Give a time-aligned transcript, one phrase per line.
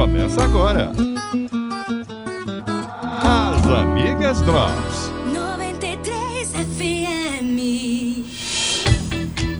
[0.00, 0.92] Começa agora.
[3.22, 5.12] As Amigas Drops.
[5.30, 7.60] 93 FM.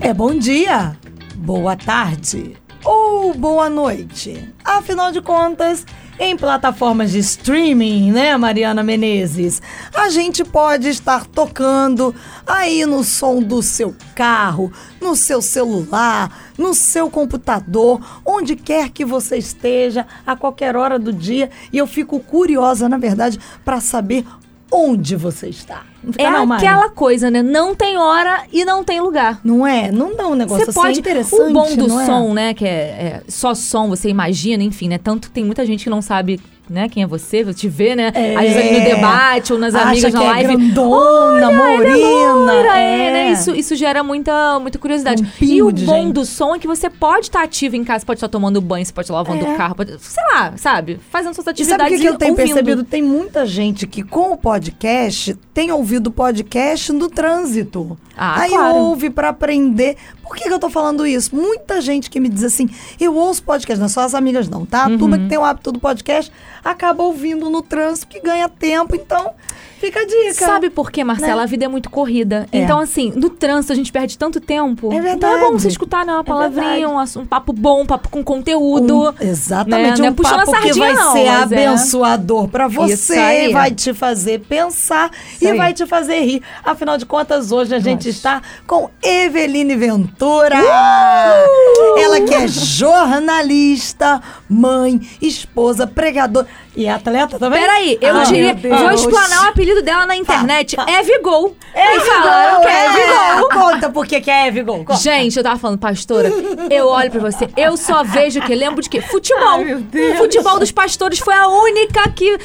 [0.01, 0.97] É bom dia,
[1.37, 4.51] boa tarde ou boa noite.
[4.65, 5.85] Afinal de contas,
[6.21, 9.63] em plataformas de streaming, né, Mariana Menezes?
[9.95, 12.15] A gente pode estar tocando
[12.47, 14.71] aí no som do seu carro,
[15.01, 21.11] no seu celular, no seu computador, onde quer que você esteja, a qualquer hora do
[21.11, 21.51] dia.
[21.73, 24.27] E eu fico curiosa, na verdade, para saber
[24.71, 25.90] onde você está.
[26.03, 27.43] Não fica É não, aquela coisa, né?
[27.43, 29.41] Não tem hora e não tem lugar.
[29.45, 29.91] Não é?
[29.93, 30.99] Não dá um negócio Você assim pode.
[30.99, 32.07] interessante, o bom do é?
[32.07, 32.55] som, né?
[32.55, 34.99] Que é, é só som, você imagina, enfim, né?
[34.99, 36.41] Tanto tem muita gente que não sabe.
[36.71, 38.13] Né, quem é você, te vê, né?
[38.15, 38.37] É.
[38.37, 40.57] Às vezes ali no debate ou nas Acha amigas na é live.
[40.57, 43.07] grandona, Olha, ela é morena, loira, é.
[43.09, 43.33] é, né?
[43.33, 45.21] Isso, isso gera muita, muita curiosidade.
[45.21, 46.13] Um e o bom gente.
[46.13, 48.93] do som é que você pode estar ativo em casa, pode estar tomando banho, você
[48.93, 49.53] pode estar lavando É.
[49.53, 51.01] o carro, pode, sei lá, sabe?
[51.11, 51.83] Fazendo suas E atividades.
[51.83, 52.47] sabe o que, que eu tenho ouvindo.
[52.55, 52.85] percebido?
[52.85, 57.99] Tem muita gente que com o podcast tem ouvido podcast no trânsito.
[58.17, 58.77] Ah, Aí claro.
[58.77, 59.97] ouve pra aprender.
[60.31, 61.35] Por que, que eu tô falando isso?
[61.35, 64.65] Muita gente que me diz assim, eu ouço podcast, não é só as amigas não,
[64.65, 64.85] tá?
[64.85, 66.31] A turma que tem o hábito do podcast
[66.65, 69.33] acaba ouvindo no trânsito, que ganha tempo, então
[69.81, 70.35] fica a dica.
[70.47, 71.39] Sabe por quê, Marcela?
[71.39, 71.43] Né?
[71.43, 72.47] A vida é muito corrida.
[72.53, 72.61] É.
[72.61, 74.93] Então, assim, no trânsito a gente perde tanto tempo.
[74.93, 75.41] É Então é verdade.
[75.41, 76.13] bom você escutar, né?
[76.13, 77.19] Uma palavrinha, verdade.
[77.19, 79.09] um, um papo bom, um papo com conteúdo.
[79.09, 79.97] Um- exatamente, né?
[79.99, 81.29] Não é um puxando a papo que sardinha, vai não, ser é.
[81.31, 86.43] abençoador pra Isso você, vai te fazer pensar e vai te fazer rir.
[86.63, 90.20] Afinal de contas, hoje a gente está com Eveline Ventura.
[90.27, 91.99] Uh!
[91.99, 97.61] Ela que é jornalista, mãe, esposa, pregadora e atleta também.
[97.61, 98.55] Peraí, eu Ai, diria.
[98.55, 99.01] meu Vou Deus.
[99.01, 100.77] explanar o apelido dela na internet.
[100.77, 100.93] Tá, tá.
[100.93, 101.57] É Vigol.
[101.75, 103.49] É Me falaram que é Vigol.
[103.51, 104.85] Conta por que é Evigol.
[104.85, 105.01] Conta.
[105.01, 106.31] Gente, eu tava falando, pastora,
[106.71, 108.55] eu olho pra você, eu só vejo o que?
[108.55, 109.01] Lembro de quê?
[109.01, 109.61] Futebol.
[109.61, 112.39] O futebol dos pastores foi a única que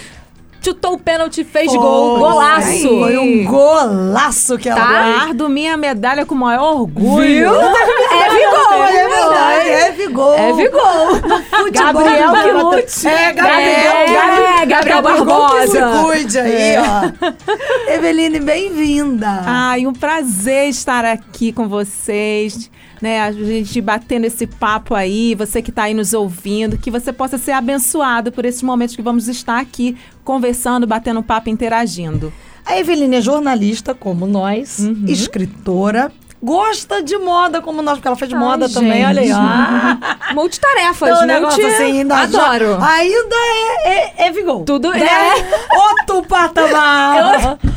[0.66, 2.17] chutou o pênalti, fez gol.
[2.17, 2.88] Golaço.
[2.99, 4.87] Foi um golaço que ela Tá?
[4.87, 5.14] deu.
[5.20, 7.23] Guardo minha medalha com o maior orgulho.
[7.23, 7.53] Viu?
[7.55, 8.83] É Vigol.
[8.83, 10.33] É verdade, é Vigol.
[10.33, 11.15] É Vigol.
[11.15, 13.08] Futebol Gabriel que lute.
[13.08, 13.61] É, Gabriel.
[13.65, 16.03] É, Gabriel, Gabriel Vigol que se Barbosa.
[16.03, 17.92] cuide aí, ó.
[17.93, 19.42] Eveline, bem-vinda.
[19.45, 22.70] Ai, um prazer estar aqui com vocês,
[23.05, 23.21] né?
[23.21, 27.38] A gente batendo esse papo aí, você que está aí nos ouvindo, que você possa
[27.38, 32.33] ser abençoado por esses momentos que vamos estar aqui conversando, batendo papo, interagindo.
[32.65, 35.05] A Eveline é jornalista, como nós, Uhum.
[35.08, 36.11] escritora,
[36.42, 39.05] gosta de moda, como nós, porque ela fez Ai, moda também, gente.
[39.08, 39.32] olha aí.
[39.32, 40.33] ó.
[40.33, 41.61] Multitarefas, Então, um multi...
[41.61, 42.80] assim, ainda Adoro.
[42.80, 44.64] já- ainda é, é, é Vigol.
[44.64, 45.05] Tudo né?
[45.05, 45.77] é.
[45.77, 47.36] Outro patamar.
[47.45, 47.76] Outro.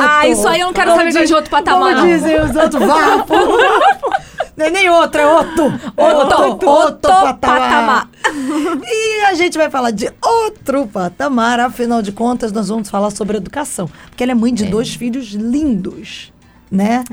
[0.00, 2.56] Ah, isso aí eu não quero Como saber de diz- outro patamar, Como dizem os
[2.56, 3.34] outros, vapo.
[4.58, 5.64] Não é nem outro, é outro.
[5.96, 8.10] Outro, outro patamar.
[8.84, 11.60] E a gente vai falar de outro patamar.
[11.60, 13.88] Afinal de contas, nós vamos falar sobre educação.
[14.08, 16.32] Porque ela é mãe de dois filhos lindos.
[16.70, 17.04] Né?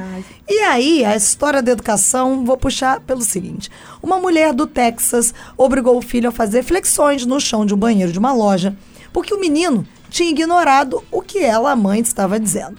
[0.49, 3.69] E aí, a história da educação, vou puxar pelo seguinte:
[4.01, 8.11] uma mulher do Texas obrigou o filho a fazer flexões no chão de um banheiro
[8.11, 8.75] de uma loja,
[9.13, 12.77] porque o menino tinha ignorado o que ela, a mãe, estava dizendo.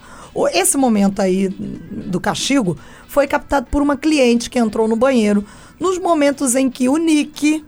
[0.53, 2.77] Esse momento aí do castigo
[3.17, 5.43] foi captado por uma cliente que entrou no banheiro
[5.81, 7.65] nos momentos em que o Nick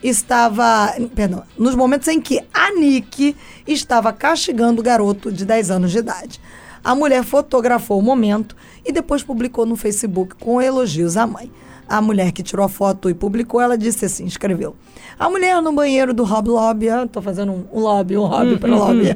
[0.00, 0.94] estava.
[1.12, 3.34] Perdão, nos momentos em que a Nick
[3.66, 6.40] estava castigando o garoto de 10 anos de idade.
[6.84, 8.54] A mulher fotografou o momento
[8.84, 11.50] e depois publicou no Facebook com elogios à mãe.
[11.92, 14.74] A mulher que tirou a foto e publicou, ela disse assim, escreveu.
[15.18, 18.56] A mulher no banheiro do Rob Lobby, ah, tô fazendo um, um lobby, um hobby
[18.56, 19.14] para lobby.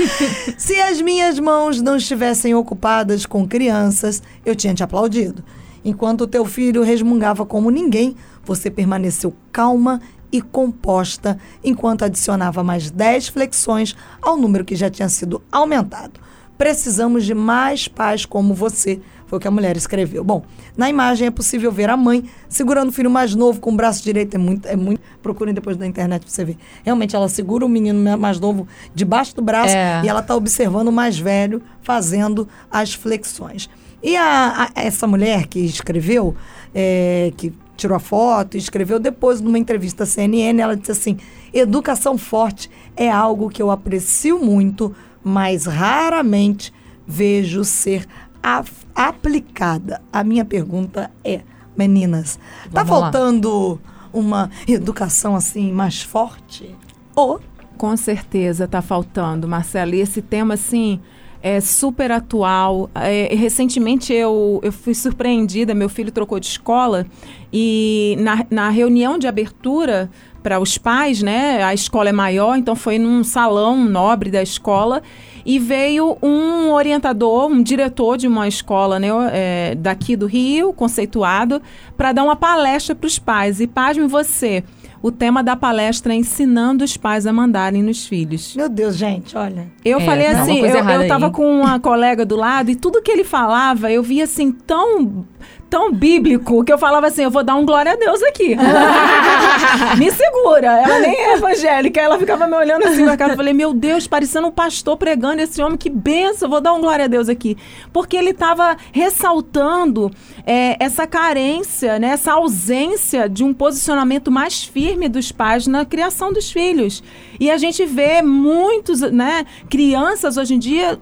[0.56, 5.44] Se as minhas mãos não estivessem ocupadas com crianças, eu tinha te aplaudido.
[5.84, 10.00] Enquanto o teu filho resmungava como ninguém, você permaneceu calma
[10.32, 16.18] e composta enquanto adicionava mais 10 flexões ao número que já tinha sido aumentado.
[16.56, 20.22] Precisamos de mais pais como você, foi o que a mulher escreveu.
[20.22, 20.42] Bom,
[20.76, 24.02] na imagem é possível ver a mãe segurando o filho mais novo com o braço
[24.04, 24.34] direito.
[24.34, 25.00] É muito, é muito.
[25.22, 26.56] Procurem depois na internet pra você ver.
[26.84, 30.02] Realmente, ela segura o menino mais novo debaixo do braço É.
[30.04, 33.68] e ela está observando o mais velho fazendo as flexões.
[34.02, 36.36] E a, a- essa mulher que escreveu,
[36.74, 41.16] é, que tirou a foto e escreveu depois numa entrevista à CNN, ela disse assim:
[41.52, 44.94] educação forte é algo que eu aprecio muito,
[45.24, 46.72] mas raramente
[47.06, 48.06] vejo ser
[48.42, 50.00] af- aplicada.
[50.12, 51.40] A minha pergunta é,
[51.76, 52.38] meninas,
[52.72, 53.00] tá Vamos lá.
[53.12, 53.80] faltando
[54.12, 56.74] uma educação assim mais forte?
[57.16, 57.40] Ou,
[57.76, 59.94] com certeza, está faltando, Marcela.
[59.94, 61.00] E esse tema, assim,
[61.44, 62.88] é super atual.
[62.94, 67.06] É, recentemente eu, eu fui surpreendida, meu filho trocou de escola
[67.52, 70.10] e na, na reunião de abertura
[70.42, 71.62] para os pais, né?
[71.62, 75.02] A escola é maior, então foi num salão nobre da escola
[75.44, 81.60] e veio um orientador, um diretor de uma escola né, é, daqui do Rio, conceituado,
[81.94, 83.60] para dar uma palestra para os pais.
[83.60, 84.64] E pasme você,
[85.06, 88.56] o tema da palestra é ensinando os pais a mandarem nos filhos.
[88.56, 89.66] Meu Deus, gente, olha.
[89.84, 91.32] Eu É, falei assim, eu, eu tava aí.
[91.32, 95.26] com uma colega do lado e tudo que ele falava, eu via assim tão
[95.74, 98.54] tão bíblico que eu falava assim, eu vou dar um glória a Deus aqui.
[99.98, 100.68] me segura.
[100.68, 103.32] Ela nem é evangélica, ela ficava me olhando assim com a cara.
[103.32, 106.80] Eu falei, meu Deus, parecendo um pastor pregando esse homem, que benção, vou dar um
[106.80, 107.58] glória a Deus aqui.
[107.92, 110.12] Porque ele estava ressaltando
[110.46, 116.32] é, essa carência, né, essa ausência de um posicionamento mais firme dos pais na criação
[116.32, 117.02] dos filhos.
[117.40, 121.00] E a gente vê muitos, né, crianças hoje em dia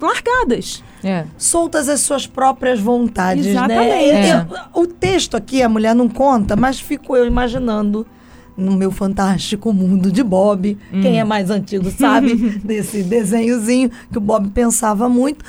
[0.00, 0.82] largadas.
[1.02, 1.24] É.
[1.38, 3.78] soltas as suas próprias vontades, Exatamente.
[3.88, 4.28] né?
[4.28, 4.32] É.
[4.74, 8.06] Eu- o texto aqui a mulher não conta, mas fico eu imaginando
[8.54, 10.76] no meu fantástico mundo de Bob.
[10.90, 15.42] Quem é mais antigo sabe desse desenhozinho que o Bob pensava muito.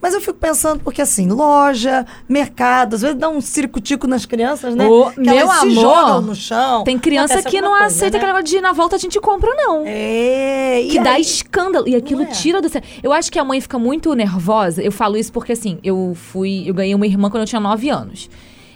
[0.00, 4.74] Mas eu fico pensando, porque assim, loja, mercado, às vezes dá um circo-tico nas crianças,
[4.74, 4.86] né?
[4.86, 6.84] Ô, que elas meu se amor, jogam no chão.
[6.84, 8.18] Tem criança que não coisa, aceita né?
[8.18, 9.84] aquele negócio de ir na volta a gente compra, não.
[9.86, 11.88] É, e que dá aí- escândalo.
[11.88, 12.26] E aquilo é?
[12.26, 12.86] tira do sério.
[13.02, 14.82] Eu acho que a mãe fica muito nervosa.
[14.82, 16.64] Eu falo isso porque, assim, eu fui.
[16.68, 18.28] Eu ganhei uma irmã quando eu tinha 9 anos.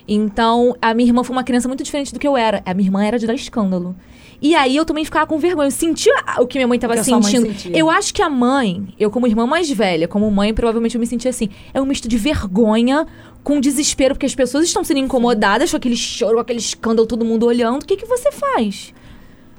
[0.09, 2.63] Então, a minha irmã foi uma criança muito diferente do que eu era.
[2.67, 3.95] A minha irmã era de dar escândalo.
[4.43, 5.67] E aí eu também ficava com vergonha.
[5.69, 7.47] Eu sentia o que minha mãe estava O que a sua mãe sentindo.
[7.59, 7.79] sentia.
[7.79, 11.07] Eu acho que a mãe, eu como irmã mais velha, como mãe, provavelmente eu me
[11.07, 11.49] sentia assim.
[11.75, 13.07] É um misto de vergonha
[13.45, 17.25] com desespero, porque as pessoas estão sendo incomodadas com aquele choro, com aquele escândalo, todo
[17.25, 17.83] mundo olhando.
[17.83, 18.93] O que, que você faz?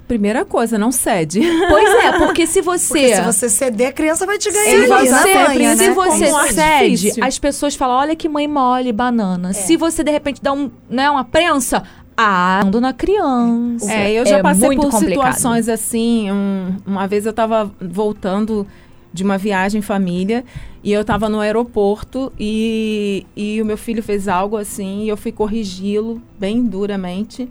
[0.07, 1.39] Primeira coisa, não cede.
[1.69, 2.87] Pois é, porque se você.
[2.89, 5.93] Porque se você ceder, a criança vai te ganhar Se você, na manha, se né?
[5.93, 9.51] você Como cede, as pessoas falam: olha que mãe mole, banana.
[9.51, 9.53] É.
[9.53, 11.83] Se você, de repente, dá um, né, uma prensa,
[12.17, 13.91] ah, ando na criança.
[13.91, 15.33] É, eu já passei muito por complicado.
[15.33, 16.31] situações assim.
[16.31, 18.65] um- uma vez eu tava voltando
[19.13, 20.43] de uma viagem em família
[20.83, 25.17] e eu tava no aeroporto e, e o meu filho fez algo assim e eu
[25.17, 27.49] fui corrigi-lo bem duramente.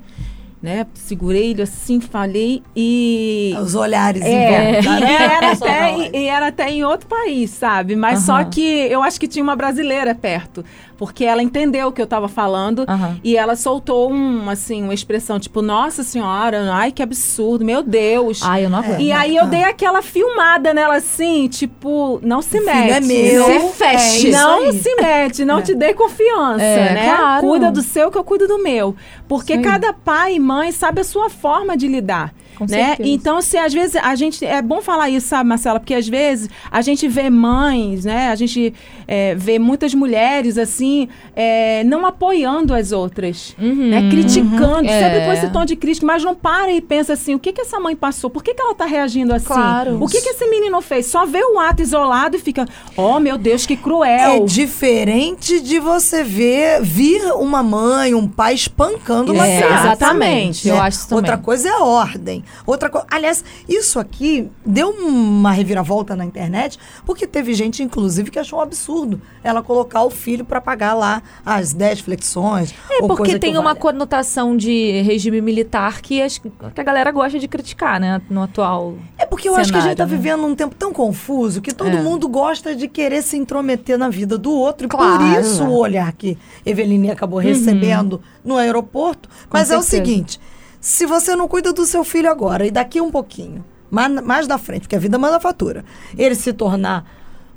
[0.62, 0.86] Né?
[0.92, 3.54] Segurei ele assim, falei e.
[3.62, 7.08] Os olhares É, em volta, e era, Só até, e, e era até em outro
[7.08, 7.96] país, sabe?
[7.96, 8.50] Mas só Aham.
[8.50, 8.60] que
[8.90, 10.62] eu acho que tinha uma brasileira perto.
[11.00, 13.18] Porque ela entendeu o que eu tava falando Aham.
[13.24, 18.42] e ela soltou um, assim, uma expressão tipo, nossa senhora, ai que absurdo, meu Deus.
[18.44, 19.00] Ai, eu não aguento.
[19.00, 22.90] e aí eu dei aquela filmada nela assim, tipo, não se filho mete.
[22.92, 23.48] é meu.
[23.48, 24.28] Não, Se feche.
[24.28, 27.16] é, não se mete, não te dê confiança, É, né?
[27.16, 27.40] claro.
[27.46, 28.94] Cuida do seu que eu cuido do meu.
[29.26, 32.34] Porque cada pai e mãe sabe a sua forma de lidar.
[32.60, 32.88] Com né?
[32.88, 33.08] certeza.
[33.08, 34.44] Então, se às vezes a gente.
[34.44, 35.80] É bom falar isso, sabe, Marcela?
[35.80, 38.28] Porque às vezes a gente vê mães, né?
[38.28, 38.74] A gente
[39.08, 44.10] é, vê muitas mulheres assim, é, não apoiando as outras, né?
[44.10, 45.00] Criticando, É.
[45.00, 47.62] sempre com esse tom de crítica, mas não para e pensa assim: o que, que
[47.62, 48.28] essa mãe passou?
[48.28, 49.46] Por que, que ela tá reagindo assim?
[49.46, 49.96] Claro.
[50.02, 51.06] O que, que esse menino fez?
[51.06, 54.44] Só vê o ato isolado e fica, oh meu Deus, que É cruel.
[54.44, 59.86] diferente de você ver vir uma mãe, um pai espancando uma É, criança.
[59.86, 60.68] exatamente.
[60.68, 60.80] Eu né?
[60.82, 61.18] acho isso também.
[61.22, 62.44] Outra coisa é a ordem.
[62.66, 68.38] Outra coisa, aliás, isso aqui deu uma reviravolta na internet, porque teve gente inclusive que
[68.38, 72.74] achou um absurdo ela colocar o filho para pagar lá as 10 flexões.
[72.90, 73.76] É porque tem uma valha.
[73.76, 76.50] conotação de regime militar que, as- que
[76.80, 78.20] a galera gosta de criticar, né?
[78.28, 78.94] No atual.
[79.18, 80.16] É porque eu acho que a gente tá cenário, né?
[80.34, 82.02] vivendo um tempo tão confuso que todo É.
[82.02, 84.86] mundo gosta de querer se intrometer na vida do outro.
[84.86, 85.18] E Claro.
[85.18, 89.28] por isso o olhar que Eveline acabou recebendo no aeroporto.
[89.50, 90.04] Mas é o certeza.
[90.04, 90.40] seguinte:
[90.80, 94.56] se você não cuida do seu filho agora e daqui um pouquinho, mais, mais da
[94.58, 95.84] frente, porque a vida manda fatura,
[96.16, 97.04] ele se tornar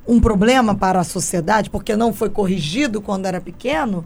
[0.06, 4.04] um problema para a sociedade porque não foi corrigido quando era pequeno.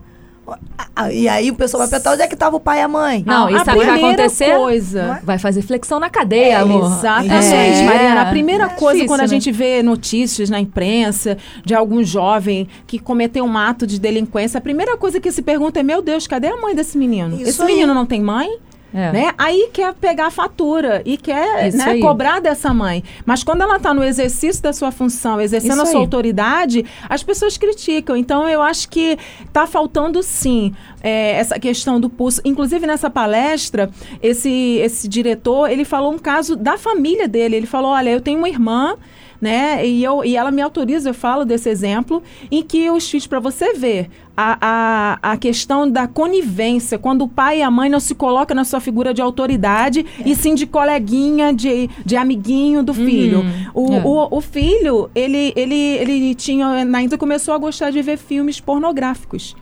[1.13, 3.23] E aí o pessoal vai perguntar onde é que estava o pai e a mãe.
[3.27, 4.57] Não, e a sabe o que vai primeira acontecer?
[4.57, 5.21] Coisa.
[5.23, 6.87] Vai fazer flexão na cadeia, É, amor.
[6.87, 7.85] Exatamente, É.
[7.85, 8.23] Mariana.
[8.23, 9.29] A primeira É coisa, difícil, quando a né?
[9.29, 14.61] gente vê notícias na imprensa de algum jovem que cometeu um ato de delinquência, a
[14.63, 17.35] primeira coisa que se pergunta é: meu Deus, cadê a mãe desse menino?
[17.37, 17.69] Isso Esse aí.
[17.69, 18.49] menino não tem mãe?
[18.93, 19.13] É.
[19.13, 19.33] Né?
[19.37, 23.05] Aí quer pegar a fatura e quer né, cobrar dessa mãe.
[23.27, 26.05] Mas quando ela está no exercício da sua função, exercendo Isso a sua aí.
[26.05, 28.17] autoridade, as pessoas criticam.
[28.17, 32.41] Então eu acho que está faltando sim é, essa questão do pulso.
[32.45, 33.91] Inclusive nessa palestra,
[34.23, 37.57] esse, esse diretor ele falou um caso da família dele.
[37.57, 38.97] Ele falou: olha, eu tenho uma irmã
[39.41, 39.87] né?
[39.87, 43.41] E, eu, e ela me autoriza, eu falo desse exemplo, em que os filhos, para
[43.41, 47.99] você ver, a, a, a questão da conivência, quando o pai e a mãe não
[47.99, 52.95] se colocam na sua figura de autoridade, e sim de coleguinha, de, de amiguinho do
[52.95, 53.45] filho.
[53.75, 54.03] O, É.
[54.05, 59.57] o, o filho, ele, ele, ele tinha, ainda começou a gostar de ver filmes pornográficos.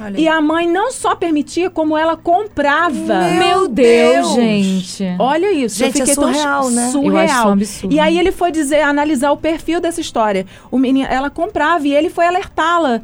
[0.00, 3.30] Olha E a mãe não só permitia, como ela comprava.
[3.38, 4.34] Meu Deus, Deus.
[4.34, 5.04] gente.
[5.18, 6.88] Olha isso, Gente, eu é fiquei surreal, tão né?
[6.90, 7.46] surreal.
[7.48, 7.92] Eu acho isso um.
[7.92, 10.46] E aí ele foi dizer, analisar o perfil dessa história.
[10.70, 13.02] O menino, ela comprava e ele foi alertá-la.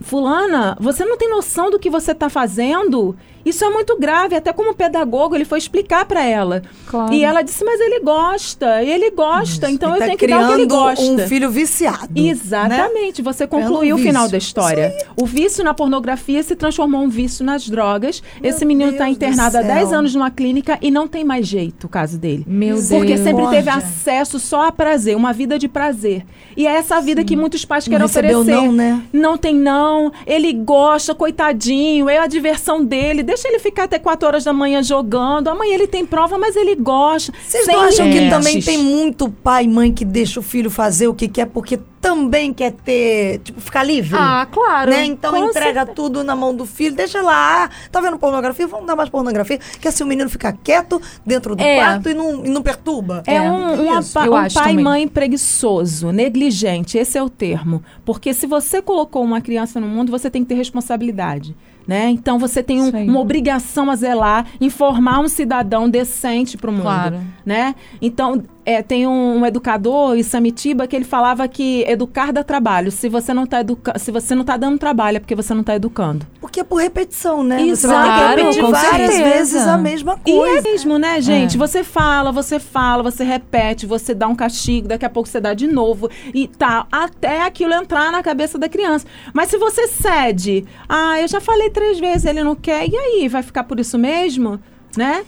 [0.00, 3.16] Fulana, você não tem noção do que você está fazendo?
[3.44, 4.34] Isso é muito grave.
[4.36, 6.62] Até como pedagogo, ele foi explicar para ela.
[6.86, 7.12] Claro.
[7.12, 10.44] E ela disse, mas ele gosta, ele gosta, então Ele eu tá tenho que dar
[10.44, 11.02] o que ele gosta.
[11.04, 12.08] um filho viciado.
[12.14, 12.28] né?
[12.30, 14.94] Exatamente, você Criando concluiu um o final da história.
[15.20, 18.22] O vício na pornografia se transformou em um vício nas drogas.
[18.40, 19.74] Meu Esse menino está internado há céu.
[19.74, 22.44] 10 anos numa clínica e não tem mais jeito o caso dele.
[22.46, 23.20] Meu Porque Deus.
[23.20, 26.24] sempre teve acesso só a prazer, uma vida de prazer.
[26.56, 28.62] E é essa vida que muitos pais Não querem recebeu oferecer.
[28.66, 29.02] não, né?
[29.12, 33.22] Não tem não, ele gosta, coitadinho, é a diversão dele.
[33.34, 35.48] Deixa ele ficar até 4 horas da manhã jogando.
[35.48, 37.32] Amanhã ele tem prova, mas ele gosta.
[37.44, 41.08] Vocês não acham que também tem muito pai e mãe que deixa o filho fazer
[41.08, 44.16] o que quer porque também quer ter, tipo, ficar livre?
[44.16, 44.90] Ah, claro.
[44.90, 45.04] Né?
[45.06, 47.64] Então Com entrega tudo na mão do filho, deixa lá.
[47.64, 48.66] Ah, tá vendo pornografia?
[48.68, 49.58] Vamos dar mais pornografia.
[49.80, 51.76] Que assim o menino fica quieto dentro do É.
[51.76, 53.22] quarto e não, e não perturba.
[53.26, 54.18] É, É, um, um, isso.
[54.20, 54.84] Eu um acho pai e também.
[54.84, 57.82] mãe preguiçoso, negligente, esse é o termo.
[58.04, 61.56] Porque se você colocou uma criança no mundo, você tem que ter responsabilidade.
[61.86, 62.08] Né?
[62.08, 66.72] Então você tem um- Isso uma obrigação a zelar, informar um cidadão decente para o
[66.72, 66.82] mundo.
[66.82, 67.20] Claro.
[67.44, 67.74] Né?
[68.00, 72.90] Então, é, tem um, um educador, Isamitiba, que ele falava que educar dá trabalho.
[72.90, 75.60] Se você não está educa se você não tá dando trabalho, é porque você não
[75.60, 76.26] está educando.
[76.40, 77.58] Porque é por repetição, né?
[77.58, 79.34] Você Exato, vai ter que repetir com várias certeza.
[79.36, 80.62] vezes a mesma E é coisa.
[80.62, 81.56] mesmo, né, gente?
[81.56, 81.58] É.
[81.58, 85.52] Você fala, você fala, você repete, você dá um castigo, daqui a pouco você dá
[85.52, 89.06] de novo e tá até aquilo entrar na cabeça da criança.
[89.34, 93.28] Mas se você cede, ah, eu já falei três vezes, ele não quer, e aí,
[93.28, 94.60] vai ficar por isso mesmo,
[94.96, 95.24] né?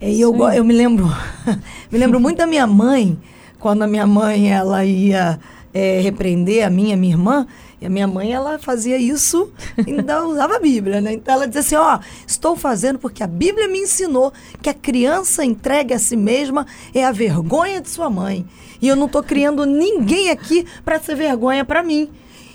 [0.00, 1.06] É, E eu, eu me lembro,
[1.92, 3.16] me lembro muito da minha mãe,
[3.60, 5.38] quando a minha mãe ela ia
[5.72, 7.46] é, repreender a minha, minha irmã,
[7.80, 9.50] e a minha mãe ela fazia isso,
[9.86, 11.12] ainda usava a Bíblia, né?
[11.12, 14.32] Então ela dizia assim, ó, estou fazendo porque a Bíblia me ensinou
[14.62, 18.46] que a criança entregue a si mesma é a vergonha de sua mãe.
[18.80, 22.08] E eu não estou criando ninguém aqui para ser vergonha para mim.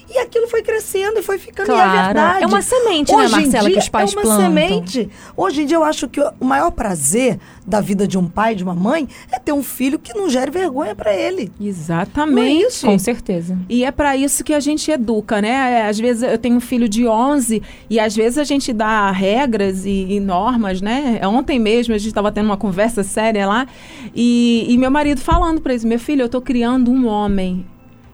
[0.09, 2.03] E aquilo foi crescendo e foi ficando e é Claro.
[2.05, 2.43] verdade.
[2.43, 4.41] É uma semente, né, Hoje em Marcela, que dia os pais é uma plantam.
[4.45, 5.09] semente.
[5.35, 8.63] Hoje em dia eu acho que o maior prazer da vida de um pai, de
[8.63, 11.51] uma mãe, é ter um filho que não gere vergonha pra ele.
[11.59, 12.85] Exatamente.
[12.85, 13.57] Com certeza.
[13.67, 15.49] E é para isso que a gente educa, né?
[15.81, 19.11] É, Às vezes eu tenho um filho de 11 e às vezes a gente dá
[19.11, 21.19] regras e, e normas, né?
[21.25, 23.67] Ontem mesmo a gente estava tendo uma conversa séria lá
[24.15, 27.65] e, e meu marido falando para ele, meu filho, eu tô criando um homem.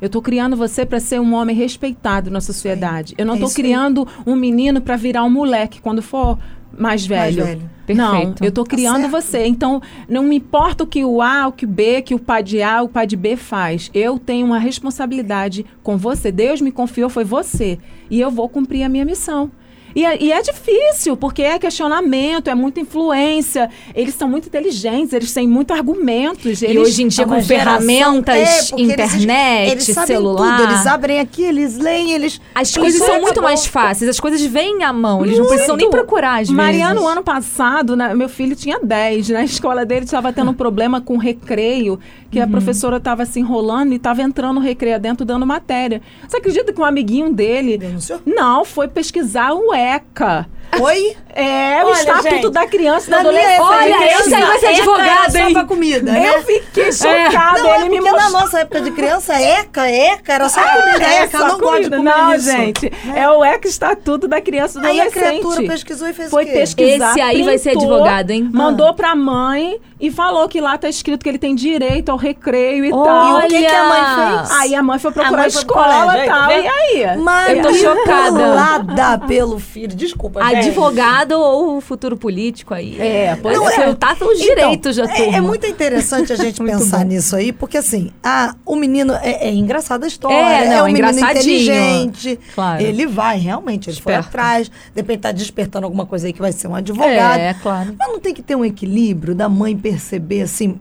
[0.04, 3.16] Eu tô criando você para ser um homem respeitado na sociedade.
[3.18, 3.54] Eu não É isso aí.
[3.54, 6.38] criando um menino para virar um moleque quando for
[6.78, 7.46] mais velho.
[7.46, 7.70] velho.
[7.96, 9.12] Não, eu tô Tá criando certo.
[9.12, 9.46] você.
[9.46, 12.44] Então, não me importa o que o A, o que o B, que o pai
[12.44, 13.90] de A, o pai de B faz.
[13.94, 16.34] Eu tenho uma responsabilidade com você.
[16.34, 17.80] Deus me confiou, foi você.
[18.10, 19.50] E eu vou cumprir a minha missão.
[19.96, 23.70] E é, e é difícil, porque é questionamento, é muita influência.
[23.94, 26.62] Eles são muito inteligentes, eles têm muitos argumentos.
[26.62, 30.58] E Eles, hoje em dia É com ferramentas, É, eles- internet, eles sabem celular.
[30.60, 32.40] Tudo, eles abrem aqui, eles leem, eles.
[32.56, 33.42] As coisas são muito bom.
[33.44, 37.10] mais fáceis, as coisas vêm à mão, eles não precisam nem procurar às Mariano, vezes.
[37.12, 39.30] ano passado, né, meu filho tinha 10.
[39.30, 42.00] Na escola dele estava tendo um problema com recreio,
[42.32, 42.46] que Uhum.
[42.46, 46.02] a professora estava se enrolando e estava entrando no recreio dentro dando matéria.
[46.28, 47.78] Você acredita que um amiguinho dele.
[47.78, 48.20] Denunciou?
[48.26, 50.48] Não, foi pesquisar o ECA.
[50.82, 51.16] Oi?
[51.36, 53.60] É, o Olha, Estatuto gente, da Criança e da Adolescente.
[53.60, 55.54] Olha, esse aí vai ser advogado, só hein?
[55.54, 56.30] pra comida, né?
[56.30, 57.60] Eu fiquei chocada.
[57.60, 58.42] Não, é ele me porque na mostrou.
[58.42, 61.04] nossa época de criança, ECA, ECA, era só comida.
[61.04, 61.98] É, ECA, só eu não gosto de comida.
[61.98, 62.52] comer Não, isso.
[62.52, 62.94] gente.
[63.06, 63.20] Né?
[63.20, 65.40] É o ECA Estatuto da Criança e do Aí a Adolescente.
[65.40, 66.54] criatura pesquisou e fez Foi o quê?
[66.54, 67.10] pesquisar.
[67.12, 68.50] Esse aí vai ser printou, advogado, hein?
[68.54, 72.86] Mandou pra mãe e falou que lá tá escrito que ele tem direito ao recreio
[72.86, 73.04] e Olha!
[73.06, 73.42] tal.
[73.42, 74.52] E o que, que a mãe fez?
[74.52, 76.40] Aí a mãe foi procurar a escola e aí, tal.
[76.40, 76.64] tá vendo?
[76.64, 77.18] e aí?
[77.18, 79.20] Mas Eu tô chocada.
[79.28, 79.96] pelo filho.
[79.96, 80.63] Desculpa, gente.
[80.70, 83.00] Advogado ou futuro político aí.
[83.00, 83.94] É, pois Não, Você é.
[83.94, 85.38] tá pelos Então, direitos da é- turma.
[85.38, 87.04] É, muito interessante a gente pensar bom.
[87.06, 90.76] nisso aí, porque assim, a, o menino é, é engraçada a história, É, né?
[90.78, 92.40] não, um menino inteligente.
[92.56, 92.82] Claro.
[92.84, 94.28] Ele vai, realmente, ele foi Esperto.
[94.30, 94.68] atrás.
[94.70, 97.40] De repente tá despertando alguma coisa aí que vai ser um advogado.
[97.40, 97.96] É, claro.
[97.98, 100.80] Mas não tem que ter um equilíbrio da mãe perceber assim.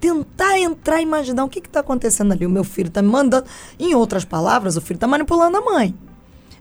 [0.00, 2.46] Tentar entrar e imaginar o que está acontecendo ali.
[2.46, 3.44] O meu filho está me mandando.
[3.78, 5.94] Em outras palavras, o filho está manipulando a mãe.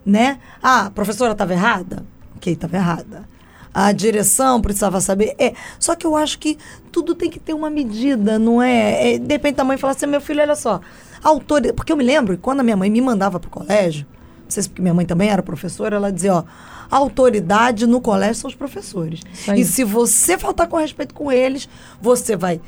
[0.06, 0.40] Né?
[0.62, 2.04] Ah, a professora estava errada?
[2.40, 3.28] Ok, estava errada.
[3.74, 5.36] a direção precisava saber.
[5.38, 6.58] É, só que eu acho que
[6.90, 9.16] tudo tem que ter uma medida, não é?
[9.16, 10.80] é de repente a mãe fala assim, meu filho, olha só,
[11.22, 11.76] autoridade.
[11.76, 14.08] Porque eu me lembro que quando a minha mãe me mandava pro colégio,
[14.44, 16.44] não sei se porque minha mãe também era professora, ela dizia, ó,
[16.90, 19.20] a autoridade no colégio são os professores.
[19.56, 21.68] E se você faltar com respeito com eles,
[22.02, 22.62] você vai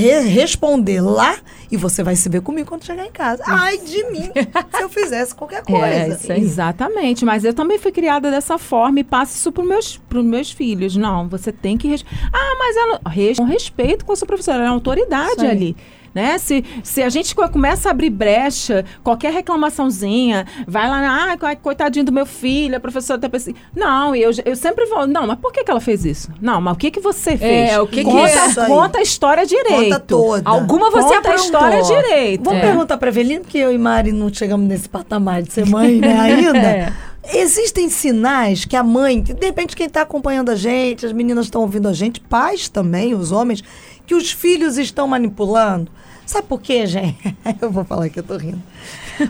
[0.00, 1.36] re- responder lá
[1.70, 3.42] e você vai se ver comigo quando chegar em casa.
[3.46, 4.30] Ai de mim,
[4.74, 5.84] se eu fizesse qualquer coisa.
[5.86, 6.40] É, isso aí.
[6.42, 10.50] Exatamente, mas eu também fui criada dessa forma e passo isso para meus, pros meus
[10.50, 10.96] filhos.
[10.96, 11.88] Não, você tem que.
[11.88, 13.00] res- Ah, mas ela.
[13.08, 15.76] res- Com respeito com a sua professora, ela é uma autoridade ali.
[16.16, 16.38] Né?
[16.38, 21.60] Se, se a gente co- começa a abrir brecha, qualquer reclamaçãozinha, vai lá, ah, co-
[21.62, 23.54] coitadinho do meu filho, a professora tá pensando.
[23.74, 25.06] Não, eu, eu sempre vou.
[25.06, 26.30] Não, mas por que, que ela fez isso?
[26.40, 27.70] Não, mas o que, que você fez?
[27.72, 28.66] É, o que que conta, é isso aí?
[28.66, 29.68] conta a história direito.
[29.84, 30.48] Conta toda.
[30.50, 31.44] Alguma você Conta a aprontou.
[31.44, 32.42] história direito.
[32.44, 32.62] Vamos É.
[32.66, 36.16] perguntar pra Evelina, porque eu e Mari não chegamos nesse patamar de ser mãe, né,
[36.18, 36.58] ainda.
[36.58, 36.92] É.
[37.34, 41.44] Existem sinais que a mãe, que de repente quem está acompanhando a gente, as meninas
[41.46, 43.62] estão ouvindo a gente, pais também, os homens,
[44.06, 45.90] que os filhos estão manipulando.
[46.26, 47.36] Sabe por quê, gente?
[47.62, 48.60] Eu vou falar que eu tô rindo.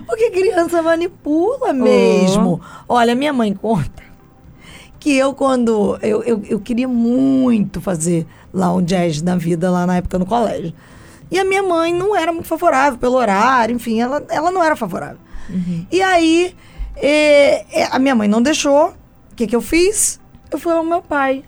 [0.07, 2.61] Porque criança manipula mesmo.
[2.88, 4.03] Olha, minha mãe conta
[4.99, 5.97] que eu, quando.
[6.03, 10.26] Eu, eu, eu queria muito fazer lá um jazz na vida, lá na época no
[10.26, 10.73] colégio.
[11.31, 14.75] E a minha mãe não era muito favorável pelo horário, enfim, ela, ela não era
[14.75, 15.19] favorável.
[15.93, 16.57] E aí,
[16.97, 18.88] é, é, a minha mãe não deixou.
[19.33, 20.19] O que, que eu fiz?
[20.50, 21.45] Eu fui ao meu pai.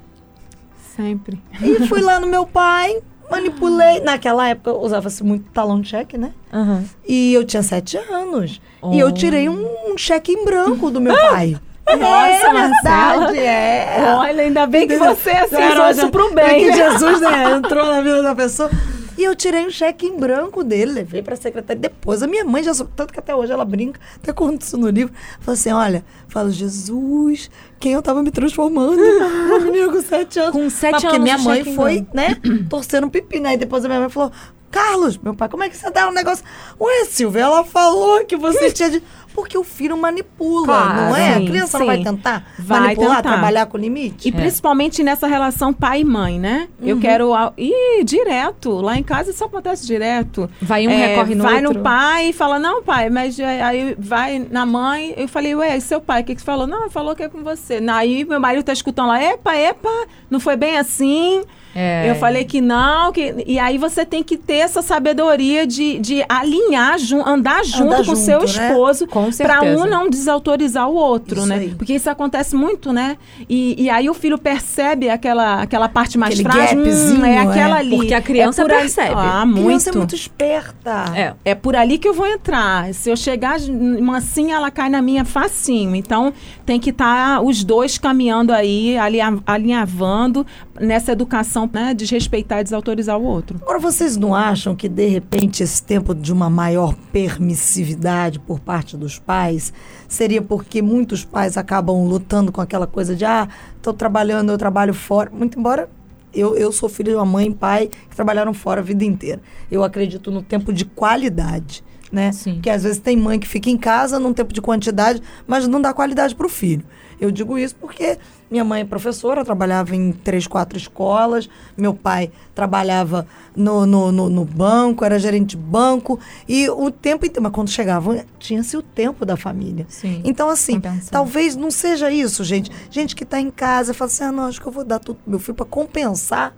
[0.95, 1.43] Sempre.
[1.61, 4.01] E fui lá no meu pai, manipulei.
[4.01, 6.33] Naquela época usava-se muito talão de cheque, né?
[6.53, 6.85] Aham.
[7.07, 8.61] E eu tinha sete anos.
[8.93, 11.57] E eu tirei um, um cheque em branco do meu pai.
[11.97, 14.15] Nossa, é verdade, é.
[14.19, 16.65] Olha, ainda bem que você assim, Era, usou isso pro é bem.
[16.67, 18.71] que Jesus né, entrou na vida da pessoa.
[19.19, 21.83] E eu tirei um cheque em branco dele, levei pra secretária.
[21.83, 24.79] Depois, a minha mãe já soube, tanto que até hoje ela brinca, até conta isso
[24.79, 25.13] no livro.
[25.41, 28.97] Fala assim: olha, fala, Jesus, quem eu tava me transformando?
[29.03, 30.53] Uma menina com sete anos.
[30.53, 32.37] Com sete Mas porque anos, minha um mãe foi, né,
[32.71, 33.55] torcendo um pipi, né?
[33.55, 34.31] E depois a minha mãe falou:
[34.71, 36.45] Carlos, meu pai, como é que você dá um negócio?
[36.81, 39.03] Ué, Silvia, ela falou que você tinha de.
[39.35, 41.35] Porque o filho manipula, Claro, não é?
[41.37, 41.93] sim, a criança não sim.
[41.93, 43.29] vai tentar Vai manipular, tentar.
[43.35, 44.27] trabalhar com limite?
[44.29, 46.69] E principalmente nessa relação pai e mãe, né?
[46.83, 47.31] Eu quero.
[47.57, 48.73] Ir direto.
[48.81, 50.51] Lá em casa isso acontece direto.
[50.61, 51.75] Vai um, recorre no Vai outro.
[51.79, 55.15] no pai e fala, não, pai, mas é, aí vai na mãe.
[55.17, 56.67] Eu falei, ué, e seu pai, o que, que você falou?
[56.67, 57.81] Não, falou que é com você.
[57.93, 61.43] Aí meu marido tá escutando lá, epa, epa, não foi bem assim.
[61.81, 62.11] É.
[62.11, 66.25] Eu falei que não, que, e aí você tem que ter essa sabedoria de, de
[66.29, 68.45] alinhar, jun, andar junto com junto, seu né?
[68.47, 71.55] esposo, Com para um não desautorizar o outro, Isso né?
[71.57, 71.75] aí.
[71.77, 73.17] Porque isso acontece muito, né?
[73.49, 76.85] E, e aí o filho percebe aquela, aquela parte mais Aquele frágil.
[76.85, 77.81] gapzinho, é aquela é.
[77.81, 77.97] ali.
[77.97, 79.15] Porque a criança É por percebe.
[79.15, 79.65] Ah, A muito.
[79.67, 81.05] criança é muito esperta.
[81.15, 81.35] É.
[81.45, 82.93] É por ali que eu vou entrar.
[82.93, 83.59] Se eu chegar
[84.01, 85.95] mansinha, ela cai na minha facinho.
[85.95, 86.33] Então,
[86.67, 90.47] tem que estar os dois caminhando aí, alinha- alinhavando
[90.81, 91.95] nessa educação, né?
[91.95, 93.59] Desrespeitar e desautorizar o outro.
[93.63, 98.97] Agora, vocês não acham que, de repente, esse tempo de uma maior permissividade por parte
[98.97, 99.73] dos pais
[100.09, 104.95] seria porque muitos pais acabam lutando com aquela coisa de, ah, estou trabalhando, eu trabalho
[104.95, 105.31] fora.
[105.31, 105.89] Muito embora
[106.33, 109.41] eu, eu sou filho de uma mãe e pai que trabalharam fora a vida inteira.
[109.71, 111.85] Eu acredito no tempo de qualidade.
[112.11, 112.33] Né?
[112.33, 112.55] Sim.
[112.55, 115.79] Porque às vezes tem mãe que fica em casa num tempo de quantidade, mas não
[115.79, 116.83] dá qualidade para o filho.
[117.21, 118.17] Eu digo isso porque
[118.51, 124.31] minha mãe é professora, trabalhava em três, quatro escolas, meu pai trabalhava no, no, no,
[124.31, 128.83] no banco, era gerente de banco, e o tempo inteiro, mas quando chegava, tinha-se o
[128.83, 129.85] tempo da família.
[129.89, 130.21] Sim.
[130.25, 130.75] Então, assim,
[131.11, 132.71] talvez não seja isso, gente.
[132.91, 135.19] Gente que está em casa fala assim: ah, não, acho que eu vou dar tudo
[135.23, 136.55] pro meu filho para compensar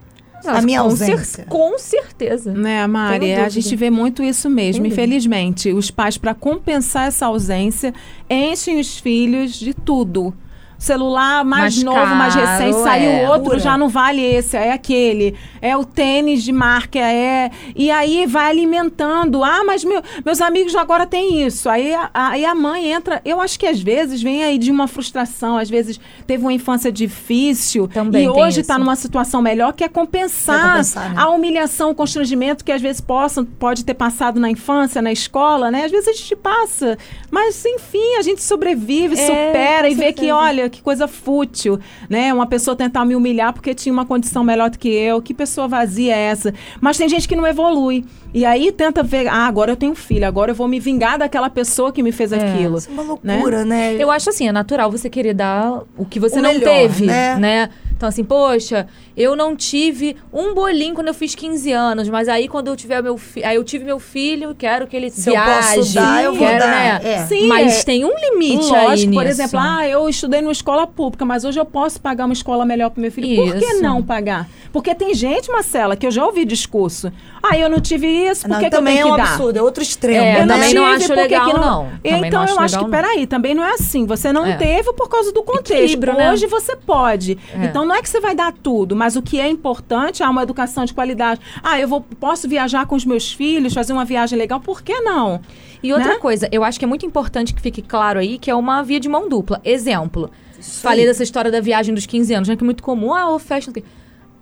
[0.47, 1.45] a minha com cer- ausência.
[1.47, 2.53] com certeza.
[2.53, 3.35] Né, Mari?
[3.35, 4.87] A gente vê muito isso mesmo.
[4.87, 7.93] Infelizmente, os pais, para compensar essa ausência,
[8.29, 10.33] enchem os filhos de tudo.
[10.81, 13.29] Celular mais, Mais novo, mais caro, recente, saiu é.
[13.29, 13.59] outro, Pura.
[13.59, 15.37] já não vale esse, é aquele.
[15.61, 17.51] É o tênis de marca, é.
[17.77, 19.45] E aí vai alimentando.
[19.45, 21.69] Ah, mas meu- meus amigos agora têm isso.
[21.69, 23.21] Aí a, aí a mãe entra.
[23.27, 26.91] Eu acho que às vezes vem aí de uma frustração, às vezes teve uma infância
[26.91, 31.21] difícil Também e hoje está numa situação melhor, que é compensar, Quer compensar, né?
[31.21, 35.71] a humilhação, o constrangimento que às vezes possam, pode ter passado na infância, na escola,
[35.71, 35.85] né?
[35.85, 36.97] Às vezes a gente passa,
[37.31, 41.79] mas enfim, a gente sobrevive, É, supera e vê que, olha, que coisa fútil,
[42.09, 42.33] né?
[42.33, 45.69] Uma pessoa tentar me humilhar porque tinha uma condição melhor do que eu, que pessoa
[45.69, 46.55] vazia é essa?
[46.81, 48.05] Mas tem gente que não evolui.
[48.33, 51.51] E aí tenta ver, ah, agora eu tenho filho, agora eu vou me vingar daquela
[51.51, 52.79] pessoa que me fez aquilo.
[52.79, 53.97] Isso é uma loucura, né?
[53.99, 57.07] Eu acho assim, é natural você querer dar o que você O não melhor, teve,
[57.07, 57.37] né?
[57.37, 57.71] né?
[57.97, 62.49] Então, assim, poxa, eu não tive um bolinho quando eu fiz 15 anos, mas aí
[62.49, 63.47] quando eu tiver meu filho.
[63.47, 65.77] Aí eu tive meu filho, quero que ele Se eu viaje.
[65.77, 66.71] posso dar, eu vou quero, dar.
[66.71, 67.01] Né?
[67.03, 67.19] É.
[67.27, 67.83] Sim, mas é.
[67.85, 71.59] tem um limite Lógico, aí por exemplo, ah, eu estudei numa escola pública, mas hoje
[71.59, 73.45] eu posso pagar uma escola melhor para meu filho.
[73.45, 73.83] Por que Isso.
[73.83, 74.49] não pagar?
[74.73, 77.13] Porque tem gente, Marcela, que eu já ouvi discurso.
[77.43, 79.23] Ah, eu não tive isso, por Não, que, que eu também tenho é um que
[79.23, 79.29] dar?
[79.31, 80.25] absurdo, é outro extremo.
[80.25, 80.55] É, Eu né?
[80.55, 81.89] também não acho legal, não.
[82.03, 82.91] Também então não acho eu acho que, não.
[82.91, 84.07] peraí, também não é assim.
[84.07, 84.57] Você não É.
[84.57, 85.73] teve por causa do contexto.
[85.73, 86.33] Equilíbrio, né?
[86.33, 87.37] Hoje você pode.
[87.53, 87.65] É.
[87.65, 90.43] Então não é que você vai dar tudo, mas o que é importante é uma
[90.43, 91.41] educação de qualidade.
[91.63, 95.01] Ah, eu vou, posso viajar com os meus filhos, fazer uma viagem legal, por que
[95.01, 95.41] não?
[95.83, 96.19] E outra né?
[96.19, 99.01] coisa, eu acho que é muito importante que fique claro aí que é uma via
[99.01, 99.59] de mão dupla.
[99.65, 100.31] Exemplo.
[100.61, 102.57] Falei dessa história da viagem dos 15 anos, né?
[102.57, 103.15] Que é muito comum.
[103.15, 103.71] Ah, o festa.
[103.71, 103.85] não quê.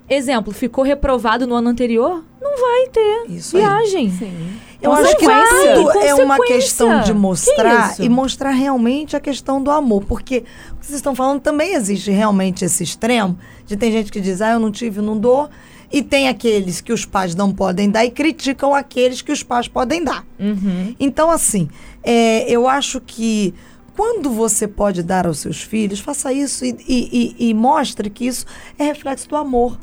[0.09, 2.25] Exemplo, ficou reprovado no ano anterior?
[2.41, 3.63] Não vai ter Isso aí.
[3.63, 4.13] viagem.
[4.81, 5.27] Eu acho que
[5.75, 8.03] tudo é uma questão de Que mostrar isso?
[8.03, 10.05] e mostrar realmente a questão do amor.
[10.05, 14.21] Porque o que vocês estão falando também existe realmente esse extremo de tem gente que
[14.21, 15.49] diz, ah, eu não tive, não dou.
[15.91, 19.67] E tem aqueles que os pais não podem dar e criticam aqueles que os pais
[19.69, 20.25] podem dar.
[20.39, 20.95] Uhum.
[21.01, 21.69] Então, assim,
[22.03, 23.53] é, eu acho que
[23.97, 28.27] quando você pode dar aos seus filhos, faça isso e, e- e- e mostre que
[28.27, 28.47] isso
[28.79, 29.77] é reflexo do amor,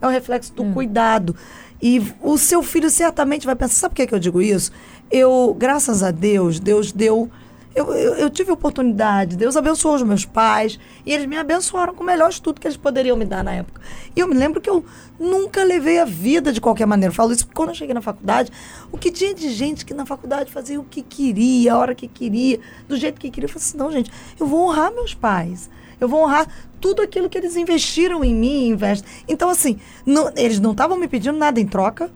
[0.00, 1.34] é um reflexo do cuidado.
[1.80, 4.72] E o seu filho certamente vai pensar, sabe por que, que eu digo isso?
[5.10, 7.30] Eu, graças a Deus, Deus deu.
[7.74, 12.02] Eu, eu, eu tive oportunidade, Deus abençoou os meus pais e eles me abençoaram com
[12.02, 13.80] o melhor estudo que eles poderiam me dar na época.
[14.16, 14.84] E eu me lembro que eu
[15.20, 17.12] nunca levei a vida de qualquer maneira.
[17.12, 18.50] Eu falo isso porque quando eu cheguei na faculdade,
[18.90, 22.08] o que tinha de gente que na faculdade fazia o que queria, a hora que
[22.08, 22.58] queria,
[22.88, 23.44] do jeito que queria.
[23.44, 25.70] Eu falei assim: não, gente, eu vou honrar meus pais.
[26.00, 26.46] Eu vou honrar
[26.80, 29.08] tudo aquilo que eles investiram em mim investem.
[29.28, 32.10] Então, assim, não- eles não estavam me pedindo nada em troca,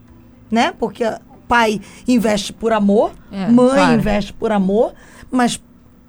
[0.51, 0.73] né?
[0.79, 1.05] Porque
[1.49, 3.95] pai investe por amor, É, mãe claro.
[3.95, 4.95] investe por amor,
[5.31, 5.61] mas,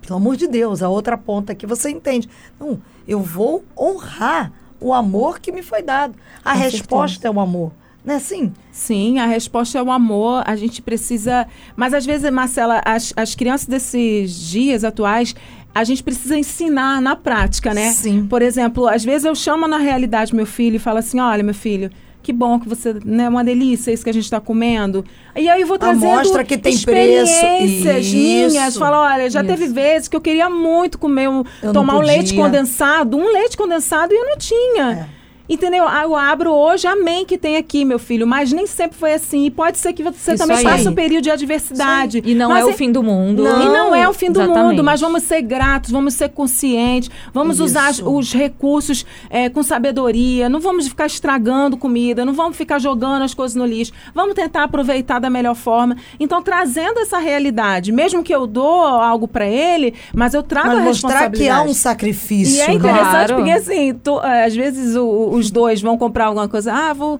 [0.01, 2.29] pelo amor de Deus, a outra ponta que você entende.
[2.59, 6.13] Não, eu vou honrar o amor que me foi dado.
[6.45, 7.71] A Com resposta é o amor.
[8.05, 8.51] Não é assim?
[8.69, 10.43] Sim, a resposta é o amor.
[10.45, 11.47] A gente precisa.
[11.73, 15.33] Mas às vezes, Marcela, as, as crianças desses dias atuais.
[15.73, 17.89] A gente precisa ensinar na prática, né?
[17.91, 18.27] Sim.
[18.27, 21.53] Por exemplo, às vezes eu chamo na realidade meu filho e falo assim: olha, meu
[21.53, 21.89] filho,
[22.23, 22.95] que bom que você.
[23.03, 25.03] Né, uma delícia isso que a gente está comendo.
[25.35, 26.79] E aí eu vou trazendo mostra que tem preço.
[26.79, 28.53] experiências minhas.
[28.53, 28.79] Isso.
[28.79, 29.49] Falo, olha, já Isso.
[29.49, 33.57] teve vezes que eu queria muito comer, um, Eu tomar um leite condensado, um leite
[33.57, 34.91] condensado e eu não tinha.
[34.91, 35.22] É.
[35.53, 35.85] Entendeu?
[35.87, 39.45] Ah, Eu abro hoje, amém que tem aqui, meu filho, mas nem sempre foi assim.
[39.45, 40.63] E pode ser que você Isso também aí.
[40.63, 42.21] passe um período de adversidade.
[42.25, 43.43] E não Mas é o fim do mundo.
[43.45, 44.69] e não é o fim do Exatamente.
[44.71, 48.09] mundo, mas vamos ser gratos, vamos ser conscientes, vamos usar Isso.
[48.09, 53.33] os recursos é, com sabedoria, não vamos ficar estragando comida, não vamos ficar jogando as
[53.33, 55.95] coisas no lixo, vamos tentar aproveitar da melhor forma.
[56.19, 60.77] Então, trazendo essa realidade, mesmo que eu dou algo para ele, mas eu trago Mas
[60.77, 61.43] a mostrar responsabilidade.
[61.43, 62.57] que há um sacrifício.
[62.57, 63.35] E é interessante Claro.
[63.35, 65.03] porque, assim, tu- é, às vezes o-
[65.43, 66.73] os dois vão comprar alguma coisa.
[66.73, 67.19] Ah, vou.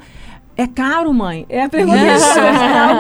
[0.56, 1.48] É caro, mãe?
[1.50, 1.98] É a pergunta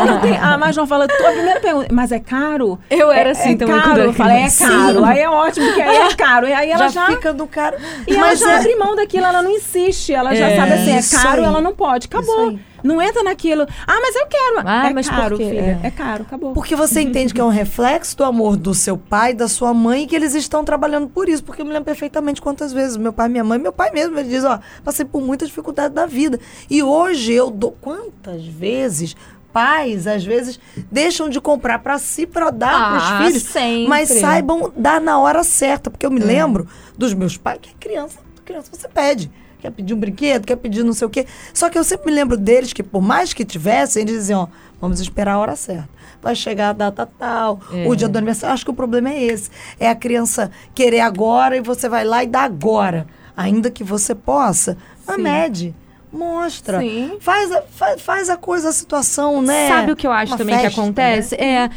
[0.08, 0.36] não tem.
[0.38, 2.80] Ah, mas João fala, a primeira pergunta, mas é caro?
[2.90, 3.90] Eu era É- assim é também Caro.
[3.92, 5.00] quando eu falei, é caro.
[5.00, 5.06] Sim.
[5.06, 6.48] Aí é ótimo, porque aí é caro.
[6.48, 7.02] E aí ela já.
[7.02, 7.78] já, fica do cara.
[8.08, 10.12] E ela Mas já é- abre mão daquilo, ela não insiste.
[10.14, 10.56] Ela já É.
[10.56, 12.08] sabe assim, é caro, ela não pode.
[12.08, 12.58] Acabou.
[12.84, 13.66] Não entra naquilo.
[13.88, 14.68] Ah, mas eu quero.
[14.68, 15.80] Ah, é mas caro, filha.
[15.82, 15.88] É.
[15.88, 16.54] É caro, acabou.
[16.54, 20.04] Porque você entende que é um reflexo do amor do seu pai, da sua mãe,
[20.04, 21.44] e que eles estão trabalhando por isso.
[21.44, 24.28] Porque eu me lembro perfeitamente quantas vezes meu pai, minha mãe, meu pai mesmo, ele
[24.30, 26.40] diz, ó, passei por muita dificuldade da vida.
[26.70, 29.16] E hoje eu dou quantas vezes
[29.54, 30.60] pais, às vezes,
[30.92, 33.44] deixam de comprar para si, para dar Ah, para os filhos.
[33.44, 33.88] sempre.
[33.88, 35.92] Mas saibam dar na hora certa.
[35.92, 36.68] Porque eu me lembro
[36.98, 39.32] dos meus pais, que é criança, criança você pede.
[39.64, 41.26] Quer pedir um brinquedo, quer pedir não sei o quê.
[41.54, 44.48] Só que eu sempre me lembro deles que, por mais que tivessem, eles diziam, ó,
[44.82, 45.88] vamos esperar a hora certa.
[46.22, 47.88] Vai chegar a data tal, É.
[47.88, 48.54] o dia do aniversário.
[48.54, 49.50] Acho que o problema é esse.
[49.80, 53.08] É a criança querer agora e você vai lá e dá agora.
[53.38, 54.78] Ainda que você possa,
[55.10, 55.22] Sim.
[55.22, 55.74] mede.
[56.12, 56.80] Mostra.
[56.82, 57.16] Sim.
[57.22, 59.70] Faz a, fa- faz a coisa, a situação, né?
[59.70, 61.36] Sabe o que eu acho Uma também festa, que acontece?
[61.36, 61.70] É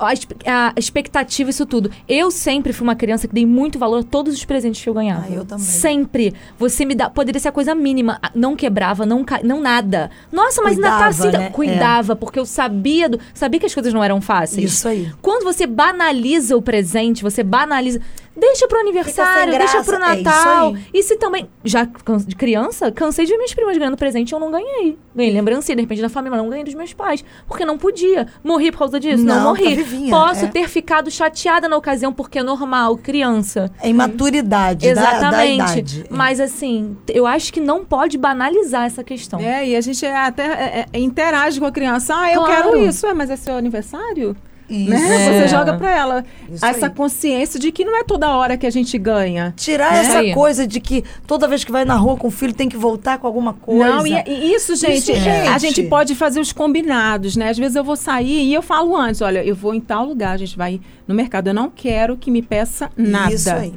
[0.00, 1.90] a, expectativa, isso tudo.
[2.08, 4.94] Eu sempre fui uma criança que dei muito valor a todos os presentes que eu
[4.94, 5.26] ganhava.
[5.28, 5.64] Ah, eu também.
[5.64, 6.34] Sempre.
[6.58, 7.10] Você me dá.
[7.10, 8.20] Poderia ser a coisa mínima.
[8.34, 10.10] Não quebrava, não, ca- não nada.
[10.32, 11.38] Nossa, mas ainda tá Cuidava, assim.
[11.38, 11.50] né?
[11.50, 14.72] Cuidava, porque eu sabia, do, sabia que as coisas não eram fáceis.
[14.72, 15.10] Isso aí.
[15.20, 18.00] Quando você banaliza o presente, você banaliza.
[18.38, 20.74] Deixa pro aniversário, deixa pro é isso Natal.
[20.74, 20.84] aí.
[20.94, 21.48] e se também.
[21.64, 24.96] Já de criança, cansei de ver minhas primas ganhando presente e eu não ganhei.
[25.14, 27.24] Ganhei lembrancinha, de repente, da família, mas não ganhei dos meus pais.
[27.46, 28.28] Porque não podia.
[28.44, 29.24] Morri por causa disso?
[29.24, 29.64] Não, Não, morri.
[29.64, 30.48] tá vivinha, Posso é.
[30.48, 33.70] ter ficado chateada na ocasião, porque é normal, criança.
[33.82, 35.54] É imaturidade da, da Exatamente.
[35.54, 36.04] idade.
[36.10, 39.40] Mas assim, eu acho que não pode banalizar essa questão.
[39.40, 42.14] É, e a gente até é, é, interage com a criança.
[42.16, 42.54] Ah, eu Claro.
[42.70, 43.06] quero isso.
[43.06, 44.36] É, mas é seu aniversário?
[44.68, 44.90] Isso.
[44.90, 45.36] Né?
[45.36, 45.40] É.
[45.42, 46.92] Você joga pra ela Isso essa aí.
[46.92, 49.54] consciência de que não é toda hora que a gente ganha.
[49.56, 50.00] Tirar É.
[50.00, 52.76] essa coisa de que toda vez que vai na rua com o filho tem que
[52.76, 53.96] voltar com alguma coisa.
[53.96, 55.60] Não, e, e isso, gente, Isso, a gente.
[55.76, 57.48] gente pode fazer os combinados, né?
[57.48, 60.32] Às vezes eu vou sair e eu falo antes, olha, eu vou em tal lugar,
[60.34, 63.32] a gente vai no mercado, eu não quero que me peça nada.
[63.32, 63.72] Isso aí,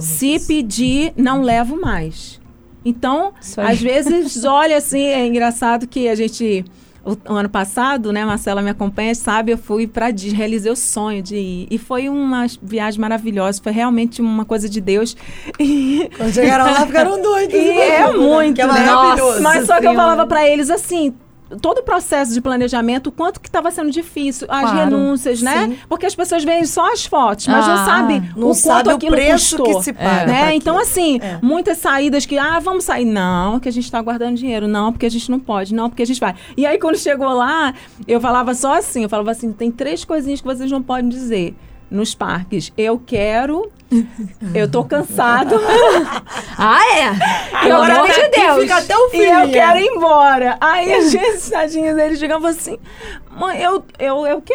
[0.00, 0.46] Se isso.
[0.46, 2.38] pedir, não levo mais.
[2.84, 6.64] Então, às vezes, olha assim, é engraçado que a gente.
[7.08, 11.22] O, o ano passado, né, Marcela me acompanha, sabe, eu fui para realizei o sonho
[11.22, 11.68] de ir.
[11.70, 15.16] E foi uma viagem maravilhosa, foi realmente uma coisa de Deus.
[15.60, 17.54] E, Quando chegaram lá, ficaram doidos.
[17.54, 18.72] e é imagina, muito, Que é né?
[18.72, 19.42] maravilhoso.
[19.42, 21.14] Mas só que eu falava para eles assim,
[21.60, 24.76] todo o processo de planejamento, o quanto que estava sendo difícil, as Claro.
[24.78, 25.68] renúncias, né?
[25.68, 25.78] Sim.
[25.88, 28.86] Porque as pessoas veem só as fotos, mas não Ah, sabem Não o sabe quanto
[28.92, 29.78] o aquilo preço custou.
[29.78, 30.26] que se paga.
[30.26, 30.54] Né?
[30.54, 31.38] Então, assim, É.
[31.42, 33.04] muitas saídas que, ah, vamos sair.
[33.04, 34.68] Não, que a gente está guardando dinheiro.
[34.68, 35.74] Não, porque a gente não pode.
[35.74, 36.34] Não, porque a gente vai.
[36.56, 37.72] E aí, quando chegou lá,
[38.06, 41.54] eu falava só assim: eu falava assim, tem três coisinhas que vocês não podem dizer
[41.90, 42.72] nos parques.
[42.76, 43.70] Eu quero,
[44.54, 45.54] eu tô cansado.
[46.60, 47.10] Ah, é?
[47.62, 48.62] Pelo Agora amor de Deus.
[48.62, 48.84] fica.
[49.14, 50.56] E eu quero ir embora.
[50.60, 52.76] Aí, às vezes, tadinhos, eles ficavam assim,
[53.30, 54.54] mãe, eu, eu, eu quê?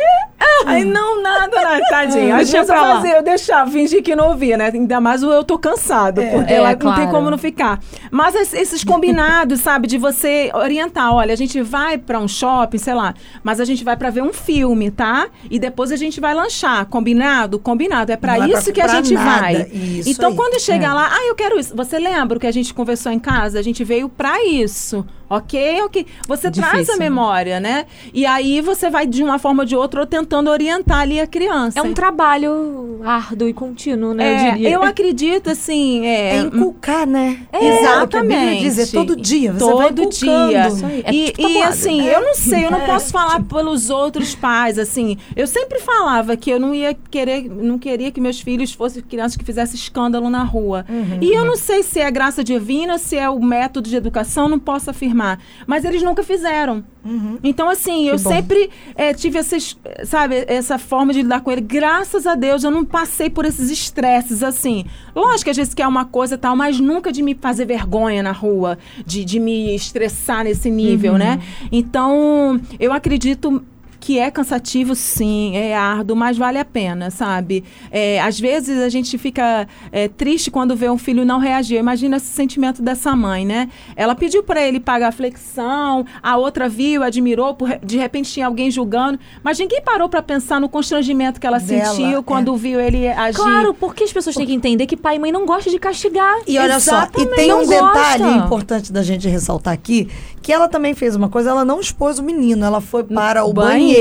[0.66, 2.32] Aí, não, nada, nada, tadinho.
[2.34, 2.96] Às vezes eu pra lá.
[2.96, 4.70] fazia, eu deixava, fingir que não ouvia, né?
[4.74, 7.10] Ainda mais o eu tô cansado, porque É, lá não tem claro.
[7.12, 7.80] como não ficar.
[8.12, 12.78] Mas es- esses combinados, sabe, de você orientar, olha, a gente vai pra um shopping,
[12.78, 15.28] sei lá, mas a gente vai pra ver um filme, tá?
[15.50, 16.86] E depois a gente vai lanchar.
[16.86, 17.60] Combinado?
[17.60, 18.12] Combinado.
[18.12, 19.40] É pra Não é pra isso que a gente nada.
[19.42, 19.68] vai.
[19.72, 20.36] Isso então, aí.
[20.36, 20.94] quando chega É.
[20.94, 21.76] lá, ah, eu quero isso.
[21.76, 23.60] Você lembra o que a gente conversou em casa?
[23.60, 25.06] A gente veio pra isso.
[25.36, 26.06] Ok, ok.
[26.28, 27.10] Você traz a Difícil, né?
[27.10, 27.86] memória, né?
[28.14, 31.80] E aí você vai, de uma forma ou de outra, tentando orientar ali a criança.
[31.80, 34.24] É um trabalho árduo e contínuo, né?
[34.24, 34.70] É, eu diria.
[34.70, 36.06] eu acredito, assim.
[36.06, 37.40] É, É inculcar, né?
[37.52, 38.04] Exatamente.
[38.04, 39.54] O que a Bíblia diz, é todo dia.
[39.54, 40.68] Você vai Todo dia.
[40.68, 41.04] Isso aí.
[41.06, 42.16] É E, tipo e, assim, É.
[42.16, 42.86] eu não sei, eu não É.
[42.86, 45.18] posso falar pelos outros pais, assim.
[45.36, 49.36] Eu sempre falava que eu não ia querer, não queria que meus filhos fossem crianças
[49.38, 50.86] que fizessem escândalo na rua.
[50.90, 51.20] Uhum.
[51.22, 54.60] E eu não sei se é graça divina, se é o método de educação, não
[54.60, 55.23] posso afirmar.
[55.66, 56.84] Mas eles nunca fizeram.
[57.04, 57.38] Uhum.
[57.44, 58.30] Então, assim, eu bom.
[58.30, 61.62] sempre eh, tive essas, sabe, essa forma de lidar com ele.
[61.62, 64.86] Graças a Deus, eu não passei por esses estresses, assim.
[65.16, 68.24] Lógico que às vezes quer uma coisa e tal, mas nunca de me fazer vergonha
[68.24, 71.42] na rua, de, de me estressar nesse nível, né?
[71.72, 73.64] Então, eu acredito
[74.04, 77.64] que é cansativo, sim, é árduo, mas vale a pena, sabe?
[77.90, 81.78] É, às vezes a gente fica é, triste quando vê um filho não reagir.
[81.78, 83.70] Imagina esse sentimento dessa mãe, né?
[83.96, 88.46] Ela pediu para ele pagar a flexão, a outra viu, admirou, por de repente tinha
[88.46, 92.24] alguém julgando, mas ninguém parou para pensar no constrangimento que ela Dela, sentiu é.
[92.24, 93.38] quando viu ele agir.
[93.38, 96.42] Claro, porque as pessoas têm que entender que pai e mãe não gostam de castigar.
[96.46, 97.36] E olha só, e Exatamente.
[97.36, 98.46] tem um Não detalhe gosta.
[98.46, 100.10] importante da gente ressaltar aqui,
[100.42, 103.54] que ela também fez uma coisa, ela não expôs o menino, ela foi para o
[103.54, 103.78] banheiro.
[103.78, 103.93] banheiro.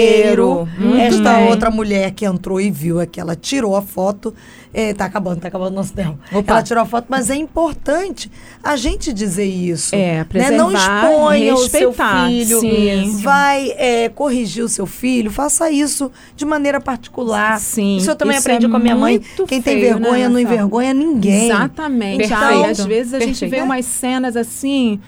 [0.79, 1.49] Muito Esta bem.
[1.49, 4.35] outra mulher que entrou e viu é que ela tirou a foto.
[4.75, 6.19] É, tá acabando, tá acabando nosso tempo.
[6.33, 6.53] Opa.
[6.55, 8.31] Ela tirou a foto, mas é importante
[8.65, 9.95] a gente dizer isso.
[9.95, 10.51] É, né?
[10.51, 12.61] Não exponha o seu filho.
[12.61, 13.19] sim.
[13.23, 17.61] Vai é, corrigir o seu filho, faça isso de maneira particular.
[17.61, 19.21] Sim, Isso eu também isso aprendi é com a minha mãe.
[19.47, 20.41] Quem tem feio, né, vergonha não Marcelo?
[20.41, 21.45] envergonha ninguém.
[21.51, 22.25] Exatamente.
[22.25, 23.51] Então- Ai, às vezes a gente Perfeito.
[23.51, 25.01] vê umas cenas assim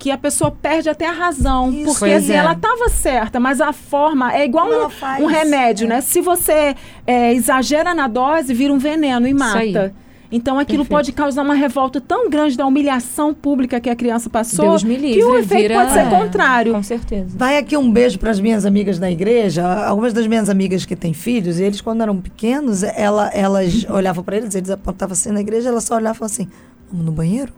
[0.00, 1.70] que a pessoa perde até a razão.
[1.70, 1.92] Isso.
[1.92, 2.36] porque assim, é.
[2.36, 5.88] ela estava certa, mas a forma é igual um, faz, um remédio, é.
[5.88, 6.00] né?
[6.00, 6.74] Se você
[7.06, 9.92] é, exagera na dose, vira um veneno e mata.
[10.32, 10.96] Então aquilo Perfeito.
[10.96, 14.96] pode causar uma revolta tão grande da humilhação pública que a criança passou Deus me
[14.96, 15.18] livre.
[15.18, 16.72] que o efeito vira- pode ser é, contrário.
[16.72, 17.36] Com certeza.
[17.36, 19.66] Vai aqui um beijo para as minhas amigas da igreja.
[19.84, 24.24] Algumas das minhas amigas que têm filhos, e eles, quando eram pequenos, ela, elas olhavam
[24.24, 26.48] para eles, eles apontavam assim na igreja, elas só olhavam e assim:
[26.90, 27.52] Vamos no banheiro?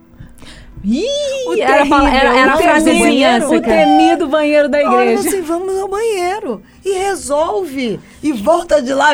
[0.84, 5.28] Ih, era a pala- era- era a o frasezinha O temido banheiro da Olha igreja.
[5.28, 6.60] assim, vamos ao banheiro.
[6.84, 8.00] E resolve.
[8.20, 9.10] E volta de lá.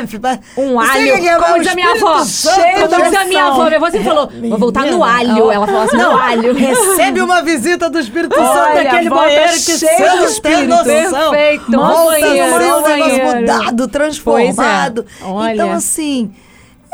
[0.57, 2.25] Um alho, é como o diz a minha avó.
[2.25, 5.51] Cheio de Como diz a minha avó, minha avó sempre falou, vou voltar no alho.
[5.51, 6.55] Ela falou assim, no alho.
[6.55, 10.69] Recebe uma visita do Espírito Santo Olha, naquele volta banheiro que cheio não tem Espírito.
[10.69, 11.31] noção.
[11.33, 11.71] Perfeito.
[11.73, 15.05] Volta banheiro, mó um negócio mudado, transformado.
[15.05, 15.25] Pois é.
[15.31, 15.53] Olha.
[15.55, 16.31] Então, assim,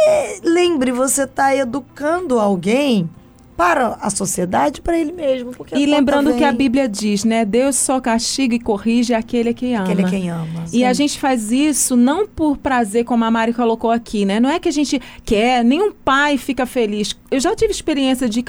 [0.00, 3.08] é, lembre, você está educando alguém
[3.56, 5.52] para a sociedade, para ele mesmo.
[5.74, 6.38] E lembrando vem.
[6.38, 7.44] que a Bíblia diz, né?
[7.44, 9.84] Deus só castiga e corrige aquele a quem ama.
[9.84, 10.64] Aquele é quem ama.
[10.72, 14.40] E a gente faz isso não por prazer, como a Mari colocou aqui, né?
[14.40, 17.16] Não é que a gente quer, nenhum pai fica feliz.
[17.30, 18.44] Eu já tive experiência de,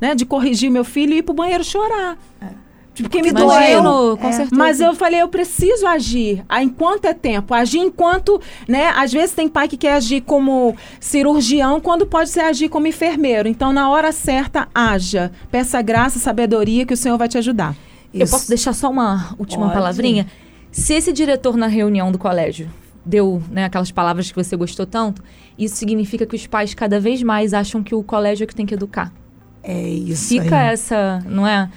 [0.00, 2.18] né, de corrigir meu filho e ir pro banheiro chorar.
[2.94, 4.16] Porque me Imagino, doeu.
[4.18, 4.32] com É.
[4.32, 4.56] certeza.
[4.56, 6.44] Mas eu falei, eu preciso agir.
[6.60, 7.54] Enquanto é tempo.
[7.54, 8.88] Agir enquanto, né?
[8.96, 13.48] Às vezes tem pai que quer agir como cirurgião, quando pode ser agir como enfermeiro.
[13.48, 15.32] Então, na hora certa, haja.
[15.50, 17.74] Peça graça, sabedoria, que o Senhor vai te ajudar.
[18.12, 18.32] Eu Isso.
[18.32, 19.74] posso deixar só uma última Pode.
[19.74, 20.26] palavrinha?
[20.70, 22.68] Se esse diretor na reunião do colégio
[23.04, 25.22] deu né, aquelas palavras que você gostou tanto,
[25.58, 28.66] isso significa que os pais cada vez mais acham que o colégio é que tem
[28.66, 29.12] que educar.
[29.62, 30.72] É isso Fica aí.
[30.72, 31.68] essa, não é?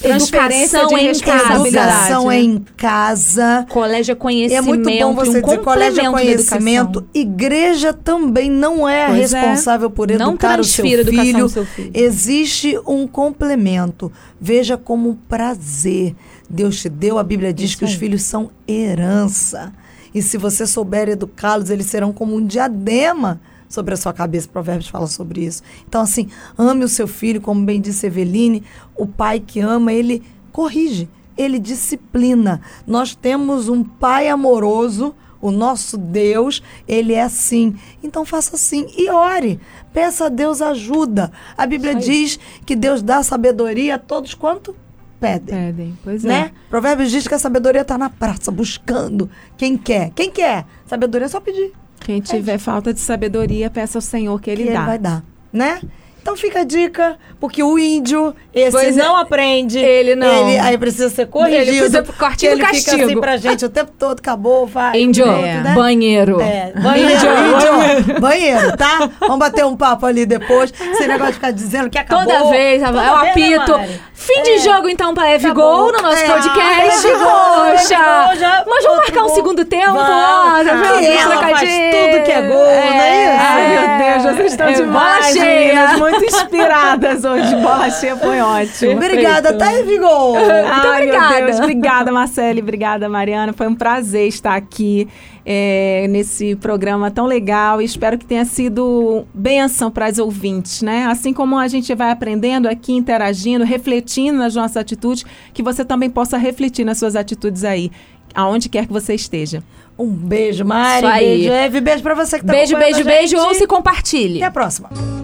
[0.00, 1.68] Transferência Educação de em casa.
[1.68, 3.66] Educação é em casa.
[3.68, 4.64] Colégio é E conhecimento.
[4.64, 7.08] é muito bom você um dizer colégio é conhecimento.
[7.12, 9.20] Igreja também não é a é.
[9.20, 11.48] responsável por Não educar o seu filho.
[11.48, 11.90] seu filho.
[11.92, 14.12] Existe um complemento.
[14.40, 16.14] Veja como um prazer.
[16.48, 19.72] Deus te deu, a Bíblia diz Isso que os filhos são herança.
[20.14, 24.48] E se você souber educá-los, eles serão como um diadema sobre a sua cabeça.
[24.48, 25.62] Provérbios fala sobre isso.
[25.86, 28.64] Então, assim, ame o seu filho, como bem disse Eveline.
[28.96, 32.60] O pai que ama, ele corrige, ele disciplina.
[32.86, 35.14] Nós temos um pai amoroso.
[35.40, 37.76] O nosso Deus, ele é assim.
[38.02, 39.60] Então faça assim e ore.
[39.92, 41.30] Peça a Deus ajuda.
[41.56, 44.74] A Bíblia diz que Deus dá sabedoria a todos quanto
[45.20, 46.52] pedem Pedem, pois né?
[46.54, 46.68] é.
[46.70, 50.10] Provérbios diz que a sabedoria está na praça, buscando quem quer.
[50.10, 50.64] Quem quer?
[50.86, 51.72] Sabedoria é só pedir.
[52.08, 54.78] Quem tiver falta de sabedoria, peça ao Senhor que Ele que dá.
[54.78, 55.78] ele vai dar, né?
[56.28, 59.02] Então fica a dica, porque o índio, esse Pois é.
[59.02, 59.78] não aprende.
[59.78, 60.26] Ele não.
[60.50, 61.62] Ele aí precisa ser corrigido.
[61.62, 63.04] Ele precisa cortinho ele do fica castigo.
[63.06, 65.00] assim pra gente o tempo todo, acabou, vai.
[65.00, 65.72] Índio, pronto, né?
[65.74, 66.38] banheiro.
[66.42, 69.08] É, banheiro, índio, banheiro, tá?
[69.20, 70.70] Vamos bater um papo ali depois.
[70.70, 72.26] Esse negócio de ficar dizendo que acabou.
[72.26, 73.72] Toda vez, Toda é o vez, né, apito.
[73.72, 74.00] Mari?
[74.12, 74.58] Fim de É.
[74.58, 75.24] jogo, então, pra.
[75.54, 77.08] Gol no nosso É, podcast.
[77.08, 78.64] Poxa!
[78.66, 79.92] Mas vamos marcar um segundo tempo?
[79.94, 80.98] Vamos.
[80.98, 83.38] Que ela faz tudo que é gol, não é isso?
[83.40, 85.58] Ai, meu Deus, vocês estão É, demais, bola cheia.
[85.60, 87.54] meninas, muito inspiradas hoje.
[87.56, 88.92] Bola cheia foi ótimo.
[88.92, 90.36] Obrigada, tá, Evigol?
[90.66, 91.34] Ai, obrigada.
[91.36, 91.58] meu Deus.
[91.58, 92.60] Obrigada, Marcele.
[92.60, 93.52] Obrigada, Mariana.
[93.52, 95.08] Foi um prazer estar aqui
[95.44, 97.80] é, nesse programa tão legal.
[97.80, 101.06] E espero que tenha sido bênção para as ouvintes, né?
[101.06, 106.10] Assim como a gente vai aprendendo aqui, interagindo, refletindo nas nossas atitudes, que você também
[106.10, 107.90] possa refletir nas suas atitudes aí,
[108.34, 109.62] aonde quer que você esteja.
[109.98, 111.06] Um beijo, Mari.
[111.06, 111.26] Aí.
[111.26, 111.80] Beijo, Eve.
[111.80, 113.48] Beijo pra você que tá Beijo, acompanhando beijo, beijo.
[113.48, 114.36] Ou se compartilhe.
[114.36, 115.17] Até a próxima.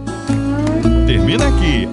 [1.06, 1.88] Termina aqui.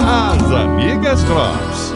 [0.00, 1.89] As Amigas Drops.